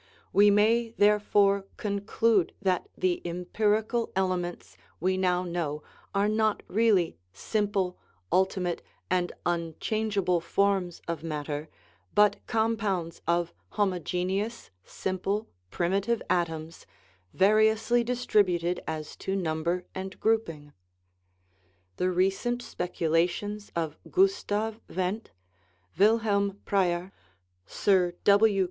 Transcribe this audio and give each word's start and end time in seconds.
We 0.33 0.49
may, 0.49 0.95
therefore, 0.97 1.65
conclude 1.77 2.55
that 2.59 2.89
the" 2.97 3.21
empirical 3.23 4.11
elements" 4.15 4.75
we 4.99 5.15
now 5.15 5.43
know 5.43 5.83
are 6.15 6.27
not 6.27 6.63
really 6.67 7.17
sim 7.33 7.67
ple, 7.67 7.99
ultimate, 8.31 8.81
and 9.11 9.31
unchangeable 9.45 10.41
forms 10.41 11.03
of 11.07 11.21
matter, 11.23 11.69
but 12.15 12.37
compounds 12.47 13.21
of 13.27 13.53
homogeneous, 13.73 14.71
simple, 14.83 15.47
primitive 15.69 16.23
atoms, 16.31 16.87
variously 17.35 18.03
distributed 18.03 18.79
as 18.87 19.15
to 19.17 19.35
number 19.35 19.85
and 19.93 20.19
grouping. 20.19 20.73
The 21.97 22.09
recent 22.09 22.63
speculations 22.63 23.71
of 23.75 23.99
Gustav 24.09 24.79
Wendt, 24.89 25.27
Wilhelm 25.95 26.53
Preyer, 26.65 27.11
Sir 27.67 28.13
W. 28.23 28.59